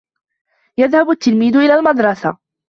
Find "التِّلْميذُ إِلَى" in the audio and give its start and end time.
1.11-1.75